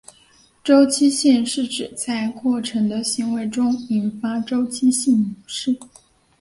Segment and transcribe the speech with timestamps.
[0.63, 5.77] 周期性是指在过程的行为中引发周期性模式。